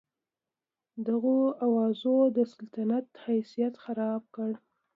دغو 1.07 1.37
اوازو 1.67 2.15
د 2.35 2.37
سلطنت 2.53 3.07
حیثیت 3.25 3.73
خراب 3.83 4.21
کړ. 4.35 4.51